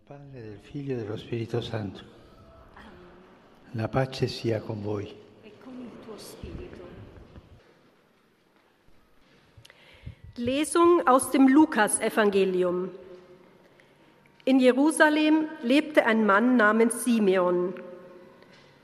[0.00, 2.00] del Padre, del Figlio e dello Spirito Santo.
[3.72, 5.06] La pace sia con voi.
[5.42, 6.78] e con il tuo Spirito.
[10.36, 12.90] Lesung aus dem Lukasevangelium.
[14.44, 17.74] In Jerusalem lebte ein Mann namens Simeon.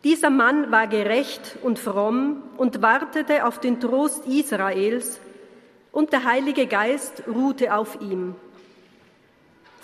[0.04, 5.18] Dieser Mann war gerecht und fromm und wartete auf den Trost Israels,
[5.92, 8.34] und der Heilige Geist ruhte auf ihm.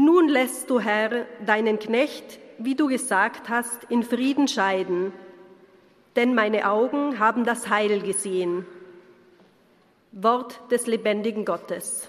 [0.00, 5.12] Nun lässt du, Herr, deinen Knecht, wie du gesagt hast, in Frieden scheiden,
[6.14, 8.64] denn meine Augen haben das Heil gesehen.
[10.12, 12.08] Wort des lebendigen Gottes.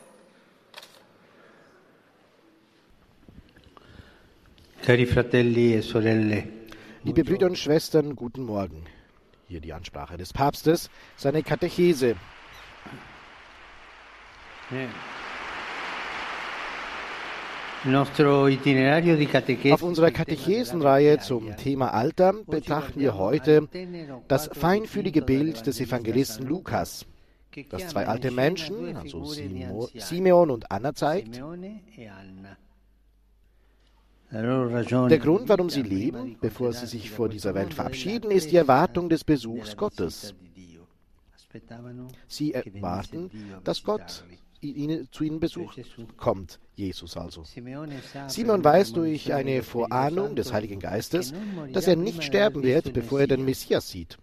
[4.83, 6.43] Cari fratelli e sorelle,
[7.03, 8.85] Liebe Brüder und Schwestern, guten Morgen.
[9.47, 12.15] Hier die Ansprache des Papstes, seine Katechese.
[14.71, 14.87] eh,
[17.85, 23.69] Auf unserer Katechesenreihe zum Thema Alter betrachten wir heute
[24.27, 27.05] das feinfühlige Bild des Evangelisten Lukas,
[27.69, 31.41] das zwei alte Menschen, also Simeon und Anna zeigt.
[34.31, 39.07] Der Grund, warum sie leben, bevor sie sich vor dieser Welt verabschieden, ist die Erwartung
[39.07, 40.35] des Besuchs Gottes.
[42.27, 43.31] Sie erwarten,
[43.63, 44.25] dass Gott
[45.11, 45.75] zu ihnen Besuch
[46.17, 47.43] kommt, Jesus also.
[48.27, 51.33] Simon weiß durch eine Vorahnung des Heiligen Geistes,
[51.71, 53.59] dass er nicht sterben wird, bevor er den Messia.
[53.59, 54.17] Messias sieht.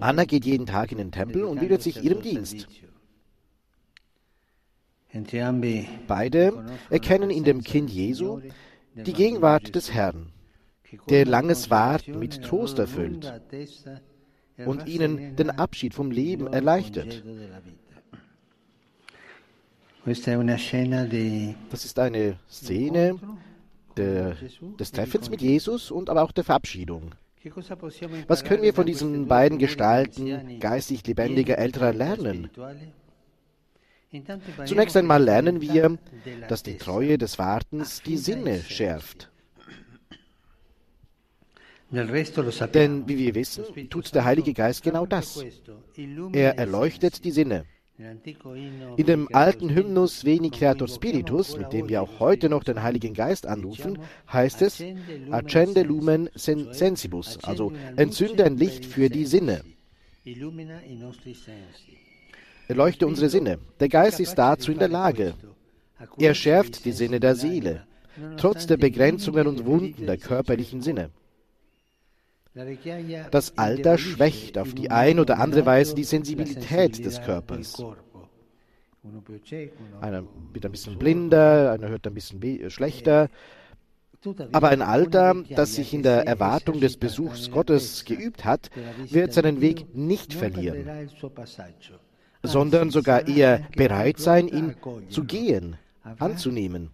[0.00, 2.68] Anna geht jeden Tag in den Tempel und widmet sich ihrem Dienst.
[6.06, 8.40] Beide erkennen in dem Kind Jesu
[8.94, 10.32] die Gegenwart des Herrn,
[11.08, 13.32] der langes Warten mit Trost erfüllt
[14.66, 17.22] und ihnen den Abschied vom Leben erleichtert.
[20.04, 23.18] Das ist eine Szene
[23.96, 24.36] der,
[24.78, 27.14] des Treffens mit Jesus und aber auch der Verabschiedung.
[28.26, 32.50] Was können wir von diesen beiden Gestalten geistig lebendiger pieni di älterer lernen?
[34.64, 35.98] Zunächst einmal lernen wir,
[36.48, 39.30] dass die Treue des Wartens die Sinne schärft.
[41.90, 45.42] Denn, wie wir wissen, tut der Heilige Geist genau das.
[46.32, 47.64] Er erleuchtet die Sinne.
[48.96, 53.12] In dem alten Hymnus Veni Creator Spiritus, mit dem wir auch heute noch den Heiligen
[53.12, 53.98] Geist anrufen,
[54.32, 54.80] heißt es
[55.32, 59.64] Accende lumen sen sensibus, also entzünde ein Licht für die Sinne.
[62.68, 63.58] Erleuchte unsere Sinne.
[63.80, 65.34] Der Geist ist dazu in der Lage.
[66.18, 67.84] Er schärft die Sinne der Seele,
[68.36, 71.10] trotz der Begrenzungen und Wunden der körperlichen Sinne.
[73.30, 77.82] Das Alter schwächt auf die ein oder andere Weise die Sensibilität des Körpers.
[80.00, 83.28] Einer wird ein bisschen blinder, einer hört ein bisschen be- schlechter.
[84.52, 88.70] Aber ein Alter, das sich in der Erwartung des Besuchs Gottes geübt hat,
[89.08, 90.88] wird seinen Weg nicht verlieren,
[92.42, 94.74] sondern sogar eher bereit sein, ihn
[95.08, 95.76] zu gehen,
[96.18, 96.90] anzunehmen.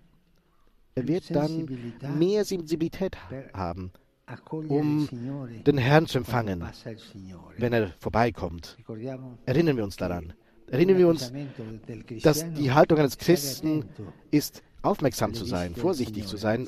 [0.95, 1.67] Er wird dann
[2.19, 3.91] mehr Sensibilität ha- haben,
[4.69, 5.09] um
[5.67, 6.65] den Herrn zu empfangen,
[7.59, 8.77] wenn er vorbeikommt.
[9.47, 10.33] Erinnern wir uns daran.
[10.71, 11.33] Erinnern wir uns,
[12.23, 13.85] dass die Haltung eines Christen
[14.31, 16.67] ist, aufmerksam zu sein, vorsichtig zu sein,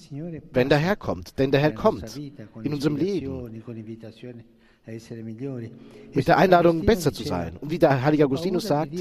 [0.52, 1.38] wenn der Herr kommt.
[1.38, 2.16] Denn der Herr kommt
[2.62, 3.62] in unserem Leben
[6.14, 7.56] mit der Einladung, besser zu sein.
[7.56, 8.92] Und wie der heilige Augustinus sagt,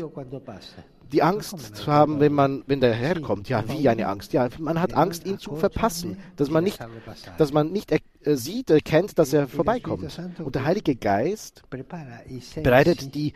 [1.11, 3.49] die Angst zu haben, wenn man, wenn der Herr kommt.
[3.49, 4.33] Ja, wie eine Angst.
[4.33, 6.79] Ja, man hat Angst, ihn zu verpassen, dass man nicht,
[7.37, 10.19] dass man nicht er, äh, sieht, erkennt, dass er vorbeikommt.
[10.39, 13.33] Und der Heilige Geist bereitet die,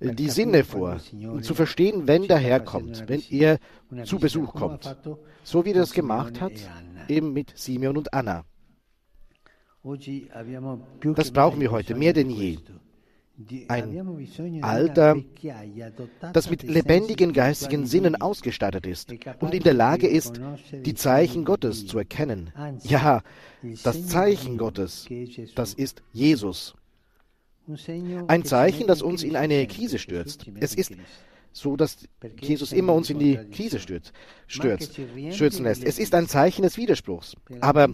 [0.00, 3.58] äh, die Sinne vor, um zu verstehen, wenn der Herr kommt, wenn er
[4.04, 4.96] zu Besuch kommt.
[5.42, 6.52] So wie er das gemacht hat,
[7.08, 8.44] eben mit Simeon und Anna.
[11.14, 12.58] Das brauchen wir heute mehr denn je.
[13.68, 15.16] Ein Alter,
[16.32, 20.40] das mit lebendigen geistigen Sinnen ausgestattet ist und in der Lage ist,
[20.72, 22.50] die Zeichen Gottes zu erkennen.
[22.82, 23.22] Ja,
[23.84, 25.06] das Zeichen Gottes,
[25.54, 26.74] das ist Jesus.
[28.28, 30.46] Ein Zeichen, das uns in eine Krise stürzt.
[30.60, 30.92] Es ist
[31.52, 32.06] so dass
[32.40, 34.12] Jesus immer uns in die Krise stürzt,
[34.46, 35.00] stürzt,
[35.30, 35.84] stürzen lässt.
[35.84, 37.88] Es ist ein Zeichen des Widerspruchs, aber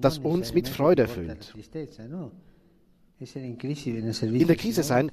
[0.00, 1.52] das uns mit Freude erfüllt.
[3.18, 5.10] In der Krise sein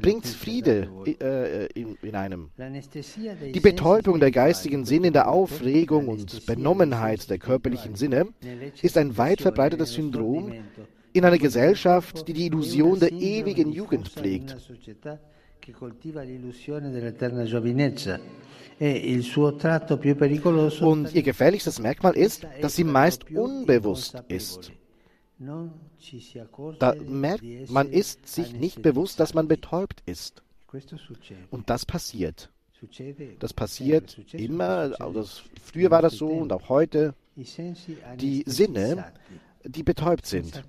[0.00, 0.88] bringt Friede
[1.20, 2.48] äh, in, in, einem.
[3.52, 8.28] Die Betäubung der geistigen Sinne in der Aufregung und Benommenheit der körperlichen Sinne
[8.80, 10.54] ist ein weit verbreitetes Syndrom
[11.12, 14.56] in einer Gesellschaft, die die Illusion der ewigen Jugend pflegt.
[20.80, 24.72] Und ihr gefährlichstes Merkmal ist, dass sie meist unbewusst ist.
[26.78, 30.42] Da merkt man ist sich nicht bewusst, dass man betäubt ist.
[31.50, 32.50] Und das passiert.
[33.38, 35.26] Das passiert immer, also
[35.62, 37.14] früher war das so und auch heute.
[37.36, 39.12] Die Sinne,
[39.64, 40.62] die betäubt sind,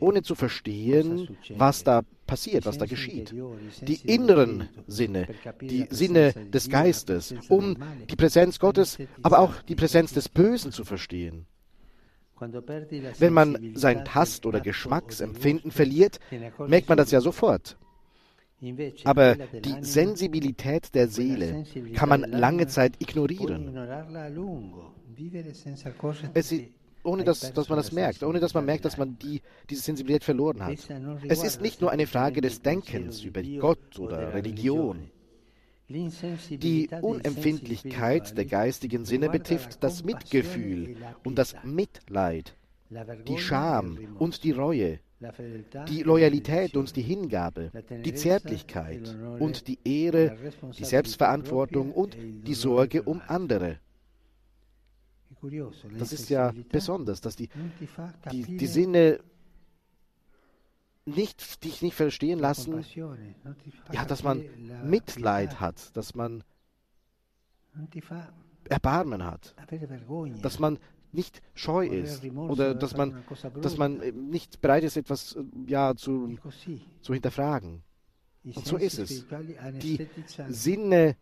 [0.00, 3.34] ohne zu verstehen, was da passiert, was da geschieht.
[3.82, 5.28] Die inneren Sinne,
[5.60, 7.76] die Sinne des Geistes, um
[8.08, 11.46] die Präsenz Gottes, aber auch die Präsenz des Bösen zu verstehen.
[13.18, 16.18] Wenn man sein Tast- oder Geschmacksempfinden verliert,
[16.66, 17.76] merkt man das ja sofort.
[19.04, 23.76] Aber die Sensibilität der Seele kann man lange Zeit ignorieren.
[26.34, 26.62] Es ist,
[27.04, 30.24] ohne dass, dass man das merkt, ohne dass man merkt, dass man die, diese Sensibilität
[30.24, 30.78] verloren hat.
[31.28, 35.10] Es ist nicht nur eine Frage des Denkens über Gott oder Religion.
[35.92, 42.56] Die Unempfindlichkeit der geistigen Sinne betrifft das Mitgefühl und das Mitleid,
[43.28, 45.00] die Scham und die Reue,
[45.88, 47.70] die Loyalität und die Hingabe,
[48.04, 50.36] die Zärtlichkeit und die Ehre,
[50.78, 53.78] die Selbstverantwortung und die Sorge um andere.
[55.98, 57.48] Das ist ja besonders, dass die,
[58.30, 59.20] die, die Sinne
[61.04, 62.84] nicht, dich nicht verstehen lassen,
[63.92, 64.44] ja, dass man
[64.84, 66.44] Mitleid hat, dass man
[68.68, 69.54] Erbarmen hat,
[70.42, 70.78] dass man
[71.12, 73.22] nicht scheu ist oder dass man,
[73.60, 73.98] dass man
[74.30, 76.38] nicht bereit ist, etwas ja, zu,
[77.00, 77.82] zu hinterfragen.
[78.44, 79.26] Und so ist es.
[79.82, 80.08] Die
[80.48, 81.16] Sinne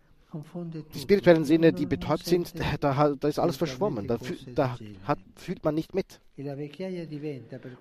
[0.94, 4.18] die spirituellen Sinne, die betäubt sind, da, da ist alles verschwommen, da,
[4.54, 6.20] da hat, fühlt man nicht mit.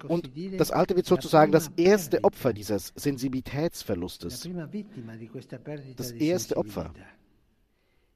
[0.07, 4.49] Und das Alte wird sozusagen das erste Opfer dieses Sensibilitätsverlustes.
[5.95, 6.93] Das erste Opfer.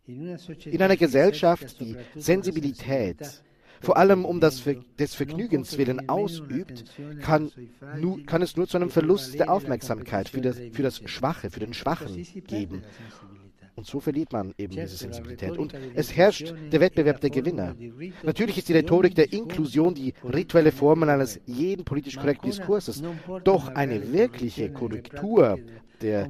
[0.06, 3.44] In einer Gesellschaft, die Sensibilität
[3.84, 6.86] vor allem um das Ver des Vergnügens willen ausübt,
[7.22, 7.51] kann,
[8.00, 11.60] nu, kann es nur zu einem Verlust der Aufmerksamkeit für das, für das Schwache, für
[11.60, 12.84] den Schwachen geben.
[13.75, 15.58] Und so verliert man eben diese Sensibilität.
[15.58, 17.75] Und es herrscht der Wettbewerb der Gewinner.
[18.24, 23.02] Natürlich ist die Rhetorik der Inklusion die rituelle Formel eines jeden politisch korrekten Diskurses.
[23.44, 25.58] Doch eine wirkliche Korrektur
[26.02, 26.30] der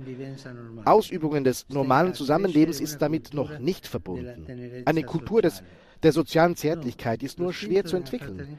[0.86, 4.84] Ausübungen des normalen Zusammenlebens ist damit noch nicht verbunden.
[4.86, 5.64] Eine Kultur des,
[6.04, 8.58] der sozialen Zärtlichkeit ist nur schwer zu entwickeln.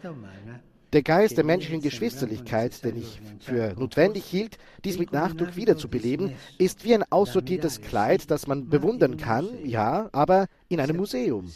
[0.95, 6.85] Der Geist der menschlichen Geschwisterlichkeit, den ich für notwendig hielt, dies mit Nachdruck wiederzubeleben, ist
[6.85, 11.51] wie ein aussortiertes Kleid, das man bewundern kann, ja, aber in einem Museum.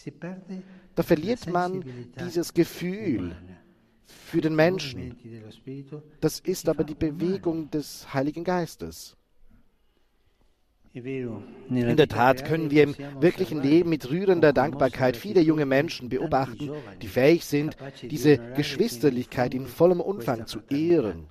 [0.96, 1.84] Da verliert man
[2.18, 3.36] dieses Gefühl
[4.06, 5.16] für den Menschen.
[6.20, 9.17] Das ist aber die Bewegung des Heiligen Geistes.
[10.94, 16.70] In der Tat können wir im wirklichen Leben mit rührender Dankbarkeit viele junge Menschen beobachten,
[17.02, 21.26] die fähig sind, diese Geschwisterlichkeit in vollem Umfang zu ehren.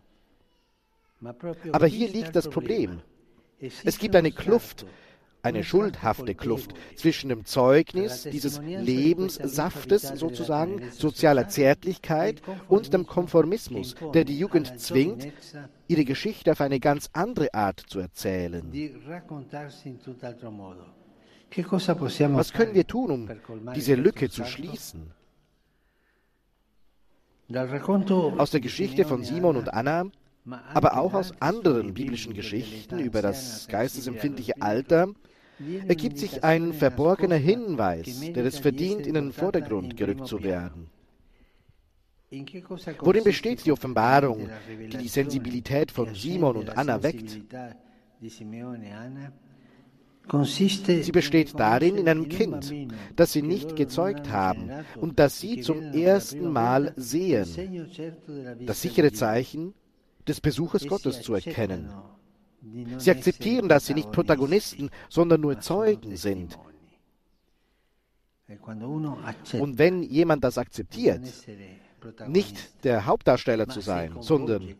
[1.72, 3.02] Aber hier liegt das Problem.
[3.60, 4.86] Es gibt eine Kluft
[5.48, 14.26] eine schuldhafte Kluft zwischen dem Zeugnis dieses Lebenssaftes sozusagen, sozialer Zärtlichkeit und dem Konformismus, der
[14.26, 15.28] die Jugend zwingt,
[15.88, 18.64] ihre Geschichte auf eine ganz andere Art zu erzählen.
[21.50, 25.12] Was können wir tun, um diese Lücke zu schließen?
[28.38, 30.12] Aus der Geschichte von Simon und Anna
[30.74, 35.10] aber auch aus anderen biblischen Geschichten über das geistesempfindliche Alter
[35.88, 40.90] ergibt sich ein verborgener Hinweis, der es verdient, in den Vordergrund gerückt zu werden.
[43.00, 44.50] Worin besteht die Offenbarung,
[44.92, 47.40] die die Sensibilität von Simon und Anna weckt?
[51.00, 52.74] Sie besteht darin in einem Kind,
[53.16, 57.48] das sie nicht gezeugt haben und das sie zum ersten Mal sehen.
[58.66, 59.74] Das sichere Zeichen,
[60.28, 61.90] des Besuches Gottes zu erkennen.
[62.98, 66.58] Sie akzeptieren, dass sie nicht Protagonisten, sondern nur Zeugen sind.
[69.60, 71.22] Und wenn jemand das akzeptiert,
[72.28, 74.76] nicht der Hauptdarsteller zu sein, sondern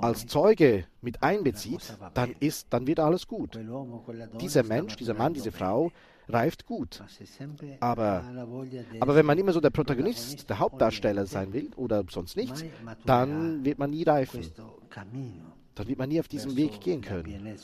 [0.00, 3.58] als Zeuge mit einbezieht, dann ist, dann wird alles gut.
[4.40, 5.90] Dieser Mensch, dieser Mann, diese Frau
[6.28, 7.02] reift gut.
[7.80, 8.24] Aber,
[9.00, 12.64] aber wenn man immer so der Protagonist, der Hauptdarsteller sein will oder sonst nichts,
[13.04, 14.42] dann wird man nie reifen.
[15.74, 17.56] Dann wird man nie auf diesem Weg gehen können.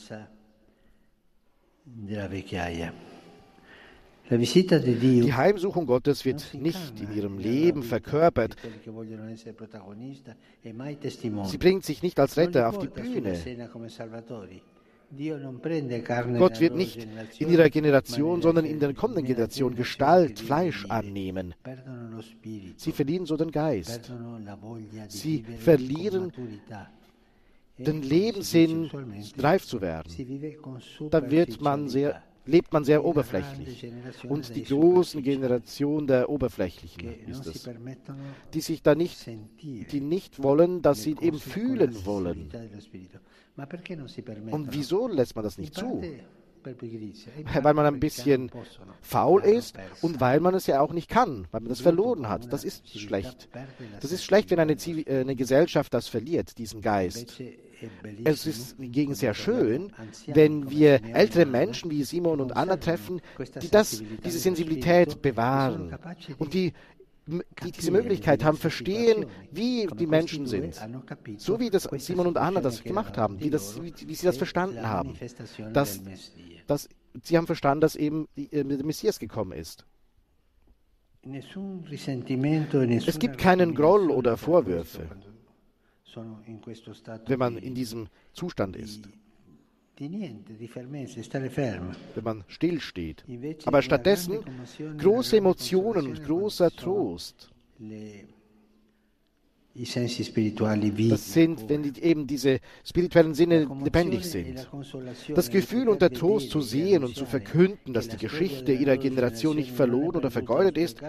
[4.29, 8.55] Die Heimsuchung Gottes wird nicht in ihrem Leben verkörpert.
[11.43, 13.37] Sie bringt sich nicht als Retter auf die Bühne.
[16.37, 17.07] Gott wird nicht
[17.39, 21.53] in ihrer Generation, sondern in der kommenden Generation Gestalt, Fleisch annehmen.
[22.77, 24.09] Sie verlieren so den Geist.
[25.09, 26.31] Sie verlieren
[27.85, 28.89] den Lebenssinn,
[29.37, 30.11] reif zu werden.
[31.09, 33.91] Da wird man sehr lebt man sehr oberflächlich.
[34.27, 37.69] Und die großen Generation der Oberflächlichen ist es,
[38.53, 39.27] die sich da nicht,
[39.61, 42.49] die nicht wollen, dass sie eben fühlen wollen.
[44.51, 46.01] Und wieso lässt man das nicht zu?
[47.63, 48.51] Weil man ein bisschen
[49.01, 52.53] faul ist und weil man es ja auch nicht kann, weil man das verloren hat.
[52.53, 53.49] Das ist schlecht.
[53.99, 57.41] Das ist schlecht, wenn eine, äh, eine Gesellschaft das verliert, diesen Geist.
[58.23, 59.91] Es ist hingegen sehr schön,
[60.27, 63.21] wenn wir ältere Menschen wie Simon und Anna treffen,
[63.61, 65.97] die das, diese Sensibilität bewahren
[66.37, 66.73] und die
[67.63, 70.79] die diese Möglichkeit haben, verstehen, wie die Menschen sind.
[71.37, 74.37] So wie das Simon und Anna das gemacht haben, wie, das, wie, wie sie das
[74.37, 75.13] verstanden haben.
[75.71, 76.01] Dass,
[76.67, 76.89] dass,
[77.23, 79.85] sie haben verstanden, dass eben äh, der Messias gekommen ist.
[83.07, 85.07] Es gibt keinen Groll oder Vorwürfe,
[86.15, 89.07] wenn man in diesem Zustand ist
[92.15, 93.23] wenn man stillsteht.
[93.65, 94.39] Aber stattdessen
[94.97, 97.51] große Emotionen und großer Trost.
[99.73, 104.67] Das sind, wenn die, eben diese spirituellen Sinne lebendig sind.
[105.33, 109.55] Das Gefühl und der Trost zu sehen und zu verkünden, dass die Geschichte ihrer Generation
[109.55, 111.01] nicht verloren oder vergeudet ist,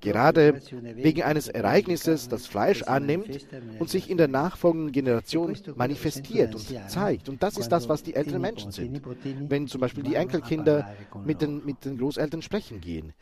[0.00, 0.60] gerade
[0.94, 3.46] wegen eines Ereignisses das Fleisch annimmt
[3.78, 7.28] und sich in der nachfolgenden Generation manifestiert und zeigt.
[7.28, 9.02] Und das ist das, was die älteren Menschen sind.
[9.48, 13.12] Wenn zum Beispiel die Enkelkinder mit den, mit den Großeltern sprechen gehen,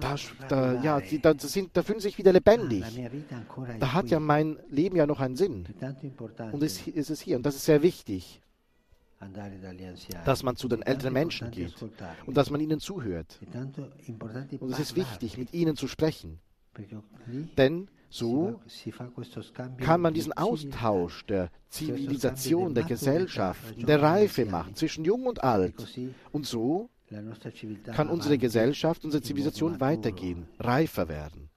[0.00, 0.16] da,
[0.48, 2.84] da, ja, da, sind, da fühlen sie sich wieder lebendig.
[3.80, 5.66] Da hat ja mein Leben ja noch einen Sinn.
[6.52, 7.36] Und es ist es hier.
[7.36, 8.42] Und das ist sehr wichtig
[10.24, 11.74] dass man zu den älteren Menschen geht
[12.26, 13.38] und dass man ihnen zuhört.
[14.60, 16.38] Und es ist wichtig, mit ihnen zu sprechen.
[17.56, 18.60] Denn so
[19.78, 25.74] kann man diesen Austausch der Zivilisation, der Gesellschaft, der Reife machen zwischen Jung und Alt.
[26.32, 26.90] Und so
[27.94, 31.50] kann unsere Gesellschaft, unsere Zivilisation weitergehen, reifer werden.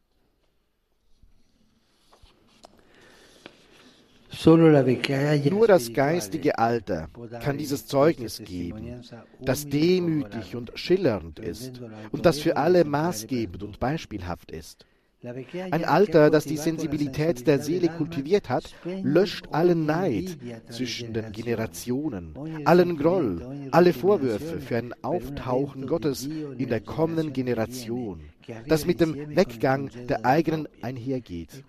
[4.46, 7.10] Nur das geistige Alter
[7.42, 9.02] kann dieses Zeugnis geben,
[9.42, 11.82] das demütig und schillernd ist
[12.12, 14.86] und das für alle maßgebend und beispielhaft ist.
[15.72, 20.38] Ein Alter, das die Sensibilität der Seele kultiviert hat, löscht allen Neid
[20.70, 28.22] zwischen den Generationen, allen Groll, alle Vorwürfe für ein Auftauchen Gottes in der kommenden Generation,
[28.68, 31.64] das mit dem Weggang der eigenen einhergeht.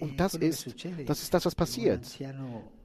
[0.00, 0.74] Und das ist,
[1.06, 2.06] das ist das, was passiert.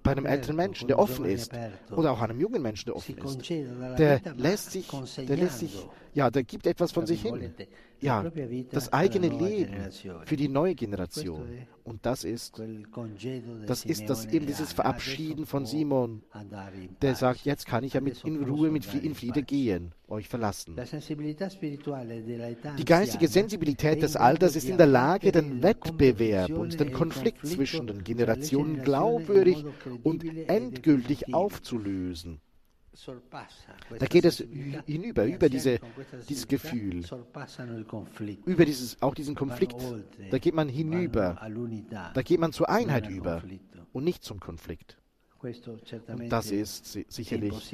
[0.04, 1.52] bei einem älteren Menschen, der offen ist,
[1.92, 3.50] oder auch einem jungen Menschen, der offen ist.
[3.50, 7.54] Der lässt sich, der lässt sich, ja, der gibt etwas von sich hin
[8.02, 8.24] ja,
[8.72, 9.90] das eigene Leben
[10.26, 11.48] für die neue Generation.
[11.84, 12.62] Und das ist,
[13.66, 16.24] das ist das eben dieses Verabschieden von Simon,
[17.02, 20.76] der sagt, jetzt kann ich ja mit in Ruhe, mit in Friede gehen, euch verlassen.
[22.78, 27.88] Die geistige Sensibilität des Alters ist in der Lage, den Wettbewerb und den Konflikt zwischen
[27.88, 29.66] den Generationen glaubwürdig
[30.04, 32.42] und endgültig aufzulösen.
[34.00, 34.44] Da geht es
[34.86, 35.80] hinüber, über diese,
[36.28, 37.04] dieses Gefühl,
[38.46, 39.76] über dieses, auch diesen Konflikt.
[40.30, 41.40] Da geht man hinüber.
[42.14, 43.44] Da geht man zur Einheit über
[43.94, 44.98] und nicht zum Konflikt.
[45.42, 47.74] Und das ist sicherlich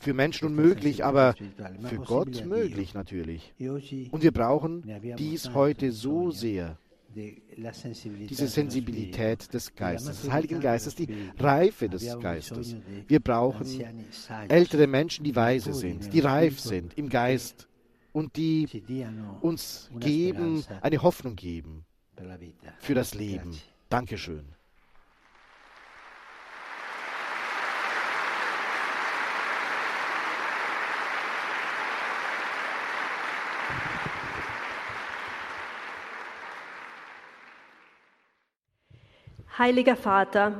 [0.00, 1.34] für Menschen unmöglich, aber
[1.82, 3.54] für Gott möglich natürlich.
[3.58, 4.84] Und wir brauchen
[5.16, 6.78] dies heute so sehr
[7.14, 12.76] diese Sensibilität des Geistes, des Heiligen Geistes, die Reife des Geistes.
[13.08, 13.66] Wir brauchen
[14.48, 17.68] ältere Menschen, die weise sind, die reif sind im Geist
[18.12, 18.68] und die
[19.40, 21.84] uns geben, eine Hoffnung geben
[22.78, 23.56] für das Leben.
[23.88, 24.44] Dankeschön.
[39.60, 40.54] Heiliger Vater,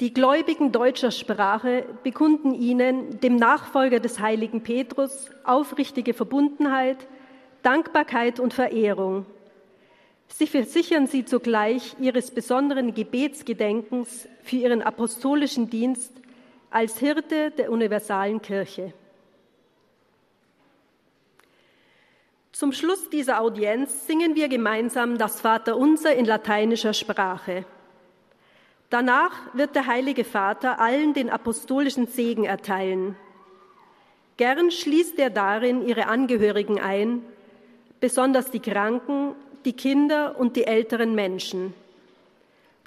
[0.00, 6.96] die Gläubigen deutscher Sprache bekunden Ihnen, dem Nachfolger des heiligen Petrus, aufrichtige Verbundenheit,
[7.62, 9.24] Dankbarkeit und Verehrung.
[10.26, 16.10] Sie versichern Sie zugleich Ihres besonderen Gebetsgedenkens für Ihren apostolischen Dienst
[16.72, 18.92] als Hirte der universalen Kirche.
[22.50, 27.64] Zum Schluss dieser Audienz singen wir gemeinsam das Vaterunser in lateinischer Sprache.
[28.94, 33.16] Danach wird der Heilige Vater allen den apostolischen Segen erteilen.
[34.36, 37.24] Gern schließt er darin ihre Angehörigen ein,
[37.98, 39.34] besonders die Kranken,
[39.64, 41.74] die Kinder und die älteren Menschen.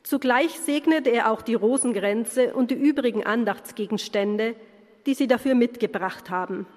[0.02, 4.56] Zugleich segnet er auch die Rosengrenze und die übrigen Andachtsgegenstände,
[5.06, 6.68] die sie dafür mitgebracht haben.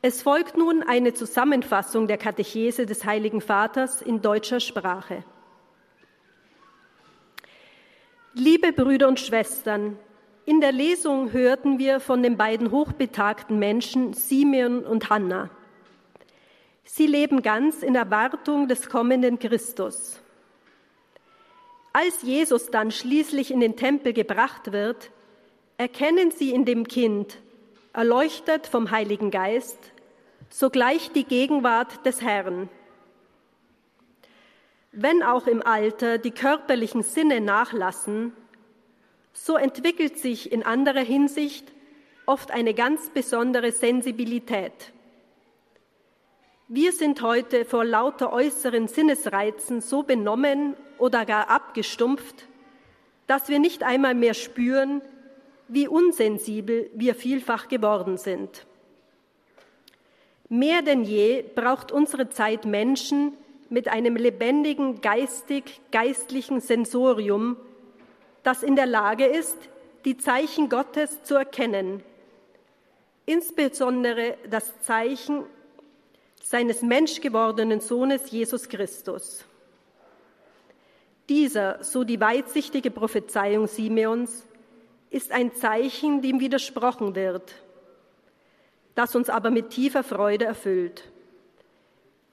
[0.00, 5.22] Es folgt nun eine Zusammenfassung der Katechese des Heiligen Vaters in deutscher Sprache.
[8.34, 9.98] Liebe Brüder und Schwestern,
[10.46, 15.50] in der Lesung hörten wir von den beiden hochbetagten Menschen Simeon und Hannah.
[16.82, 20.18] Sie leben ganz in Erwartung des kommenden Christus.
[21.92, 25.10] Als Jesus dann schließlich in den Tempel gebracht wird,
[25.76, 27.36] erkennen sie in dem Kind,
[27.92, 29.78] erleuchtet vom Heiligen Geist,
[30.48, 32.70] sogleich die Gegenwart des Herrn.
[34.94, 38.34] Wenn auch im Alter die körperlichen Sinne nachlassen,
[39.32, 41.72] so entwickelt sich in anderer Hinsicht
[42.26, 44.92] oft eine ganz besondere Sensibilität.
[46.68, 52.46] Wir sind heute vor lauter äußeren Sinnesreizen so benommen oder gar abgestumpft,
[53.26, 55.00] dass wir nicht einmal mehr spüren,
[55.68, 58.66] wie unsensibel wir vielfach geworden sind.
[60.50, 63.32] Mehr denn je braucht unsere Zeit Menschen,
[63.72, 67.56] mit einem lebendigen geistig-geistlichen Sensorium,
[68.42, 69.56] das in der Lage ist,
[70.04, 72.02] die Zeichen Gottes zu erkennen,
[73.24, 75.44] insbesondere das Zeichen
[76.42, 79.46] seines menschgewordenen Sohnes Jesus Christus.
[81.30, 84.46] Dieser, so die weitsichtige Prophezeiung Simeons,
[85.08, 87.54] ist ein Zeichen, dem widersprochen wird,
[88.94, 91.10] das uns aber mit tiefer Freude erfüllt.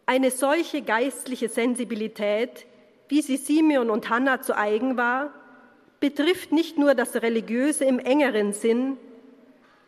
[0.09, 2.65] Eine solche geistliche Sensibilität,
[3.09, 5.31] wie sie Simeon und Hannah zu eigen war,
[5.99, 8.97] betrifft nicht nur das Religiöse im engeren Sinn,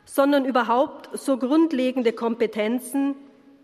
[0.05, 3.15] sondern überhaupt so grundlegende Kompetenzen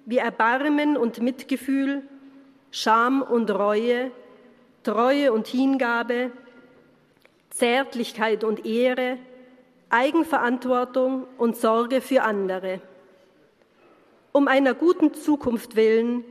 [0.07, 2.01] wie Erbarmen und Mitgefühl,
[2.71, 4.09] Scham und Reue,
[4.81, 6.31] Treue und Hingabe,
[7.51, 9.19] Zärtlichkeit und Ehre,
[9.91, 12.81] Eigenverantwortung und Sorge für andere.
[14.31, 16.25] Um einer guten Zukunft willen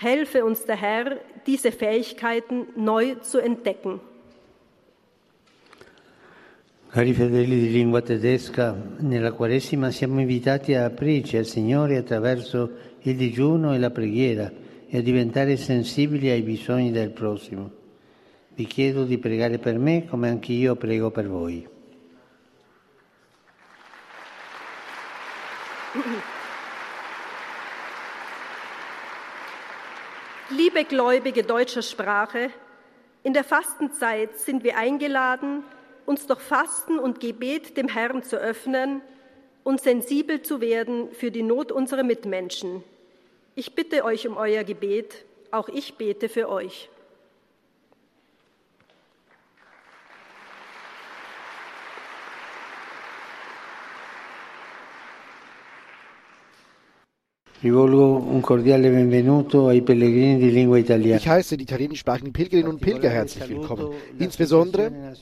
[0.00, 4.00] helfe uns der Herr, diese Fähigkeiten neu zu entdecken.
[6.90, 12.70] Cari fedeli di lingua tedesca, nella Quaresima siamo invitati a aprirci al Signore attraverso
[13.02, 14.50] il digiuno e la preghiera
[14.88, 17.70] e a diventare sensibili ai bisogni del prossimo.
[18.54, 21.76] Vi chiedo di pregare per me come anch'io prego per voi.
[30.78, 32.50] Liebe Gläubige deutscher Sprache,
[33.24, 35.64] in der Fastenzeit sind wir eingeladen,
[36.06, 39.00] uns durch Fasten und Gebet dem Herrn zu öffnen
[39.64, 42.84] und sensibel zu werden für die Not unserer Mitmenschen.
[43.56, 46.88] Ich bitte euch um euer Gebet, auch ich bete für euch.
[57.60, 57.72] Ich
[61.28, 63.88] heiße die italienischsprachigen Pilgerinnen und Pilger herzlich willkommen.
[64.16, 65.16] Insbesondere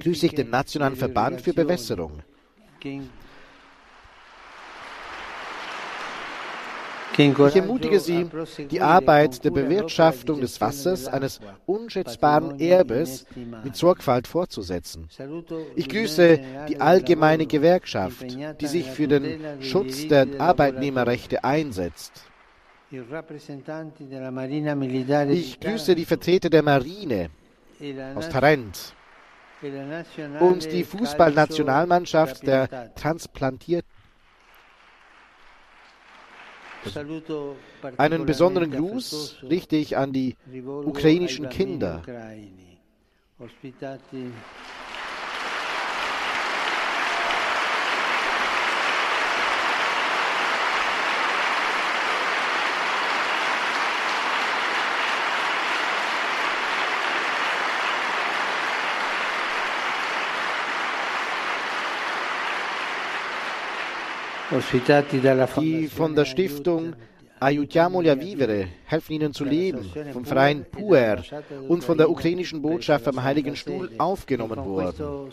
[0.00, 2.12] grüße ich den Nationalen Verband für Bewässerung.
[7.16, 8.26] Ich ermutige Sie,
[8.70, 13.26] die Arbeit der Bewirtschaftung des Wassers eines unschätzbaren Erbes
[13.64, 15.08] mit Sorgfalt fortzusetzen.
[15.76, 18.24] Ich grüße die allgemeine Gewerkschaft,
[18.60, 22.12] die sich für den Schutz der Arbeitnehmerrechte einsetzt.
[22.90, 23.00] Ich
[25.60, 27.30] grüße die Vertreter der Marine
[28.14, 28.94] aus Tarent
[30.40, 33.99] und die Fußballnationalmannschaft der transplantierten
[37.96, 42.02] einen besonderen Gruß richte ich an die ukrainischen Kinder.
[65.60, 66.94] Die von der Stiftung
[67.42, 69.82] Aiutiamoli a Vivere, helfen ihnen zu leben,
[70.12, 71.22] vom Verein Puer
[71.68, 75.30] und von der ukrainischen Botschaft am Heiligen Stuhl aufgenommen wurden.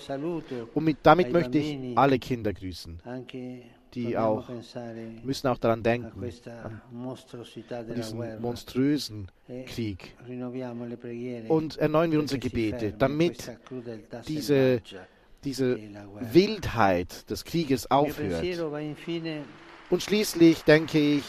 [0.73, 3.01] Und mit, damit möchte ich alle Kinder grüßen,
[3.93, 4.47] die auch
[5.23, 6.23] müssen auch daran denken,
[6.63, 6.81] an
[7.93, 9.27] diesen monströsen
[9.65, 10.15] Krieg.
[11.49, 13.51] Und erneuern wir unsere Gebete, damit
[14.27, 14.81] diese,
[15.47, 15.79] diese
[16.19, 18.43] Wildheit des Krieges aufhört.
[19.89, 21.23] Und schließlich denke ich,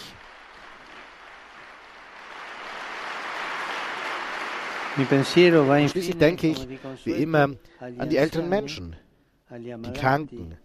[4.97, 6.67] Schließlich denke ich,
[7.05, 8.97] wie immer, an die älteren Menschen,
[9.57, 10.59] die Kranken,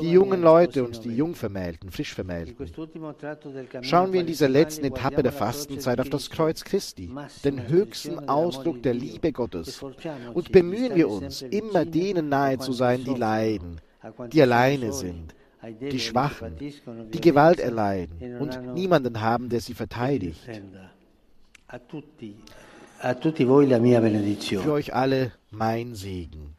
[0.00, 2.56] die jungen Leute und die Jungvermählten, Frischvermählten.
[3.82, 7.10] Schauen wir in dieser letzten Etappe der Fastenzeit auf das Kreuz Christi,
[7.44, 9.82] den höchsten Ausdruck der Liebe Gottes,
[10.34, 13.80] und bemühen wir uns, immer denen nahe zu sein, die leiden,
[14.32, 15.34] die alleine sind,
[15.80, 20.48] die Schwachen, die Gewalt erleiden und niemanden haben, der sie verteidigt.
[24.62, 26.56] Für euch alle mein Segen.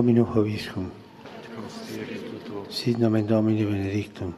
[0.00, 0.90] Domino Hoviscum.
[2.70, 4.34] Sit nomen Domini benedictum.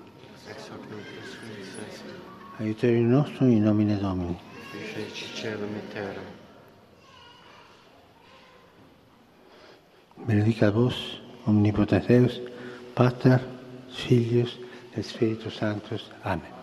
[2.58, 4.36] Aiuterium nostrum in nomine Domini.
[10.26, 12.40] Benedica vos, omnipotens
[12.94, 13.40] Pater,
[13.88, 14.58] Filius
[14.96, 16.10] et Spiritus Sanctus.
[16.24, 16.61] Amen.